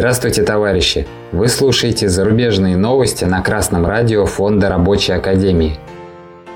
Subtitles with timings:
[0.00, 1.06] Здравствуйте, товарищи!
[1.30, 5.76] Вы слушаете зарубежные новости на Красном радио Фонда Рабочей Академии.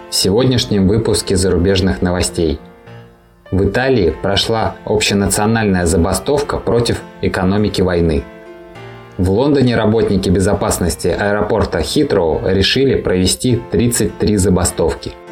[0.08, 2.58] В сегодняшнем выпуске зарубежных новостей.
[3.50, 8.24] В Италии прошла общенациональная забастовка против экономики войны.
[9.18, 15.12] В Лондоне работники безопасности аэропорта Хитроу решили провести 33 забастовки–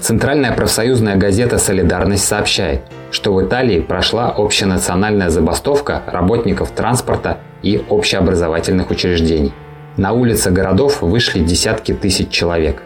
[0.00, 8.90] Центральная профсоюзная газета «Солидарность» сообщает, что в Италии прошла общенациональная забастовка работников транспорта и общеобразовательных
[8.90, 9.52] учреждений.
[9.98, 12.82] На улицы городов вышли десятки тысяч человек.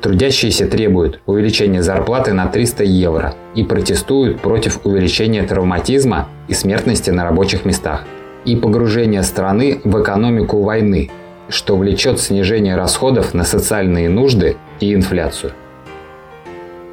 [0.00, 7.24] Трудящиеся требуют увеличения зарплаты на 300 евро и протестуют против увеличения травматизма и смертности на
[7.24, 8.04] рабочих местах
[8.44, 11.10] и погружения страны в экономику войны,
[11.48, 15.52] что влечет снижение расходов на социальные нужды и инфляцию.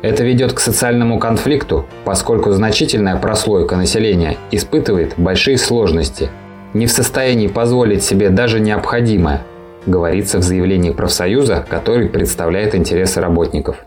[0.01, 6.29] Это ведет к социальному конфликту, поскольку значительная прослойка населения испытывает большие сложности,
[6.73, 9.41] не в состоянии позволить себе даже необходимое,
[9.85, 13.77] говорится в заявлении профсоюза, который представляет интересы работников.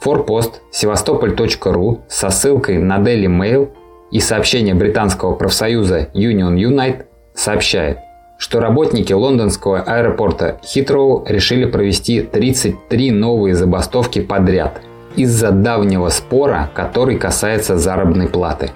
[0.00, 3.70] Форпост, севастополь.ру со ссылкой на Daily Mail
[4.10, 7.98] и сообщение британского профсоюза Union Unite сообщает–
[8.40, 14.80] что работники лондонского аэропорта Хитроу решили провести 33 новые забастовки подряд
[15.14, 18.70] из-за давнего спора, который касается заработной платы.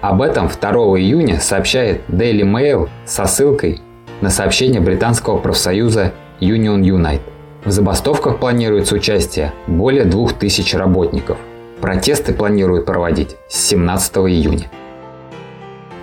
[0.00, 3.80] Об этом 2 июня сообщает Daily Mail со ссылкой
[4.20, 7.22] на сообщение британского профсоюза Union Unite.
[7.64, 11.38] В забастовках планируется участие более 2000 работников.
[11.80, 14.68] Протесты планируют проводить с 17 июня.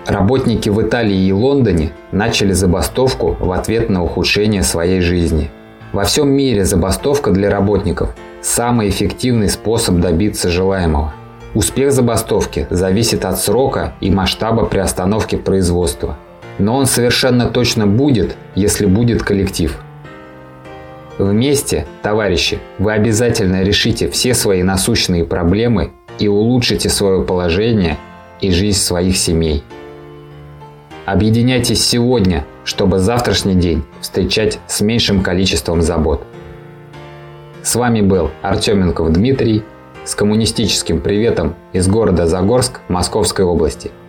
[0.06, 5.50] Работники в Италии и Лондоне начали забастовку в ответ на ухудшение своей жизни.
[5.92, 11.14] Во всем мире забастовка для работников– самый эффективный способ добиться желаемого.
[11.54, 16.18] Успех забастовки зависит от срока и масштаба приостановки производства.
[16.58, 19.78] Но он совершенно точно будет, если будет коллектив.
[21.16, 27.96] Вместе, товарищи, вы обязательно решите все свои насущные проблемы и улучшите свое положение
[28.40, 29.62] и жизнь своих семей.
[31.06, 36.24] Объединяйтесь сегодня, чтобы завтрашний день встречать с меньшим количеством забот.
[37.62, 39.62] С вами был Артеменков Дмитрий
[40.04, 43.90] с коммунистическим приветом из города Загорск Московской области–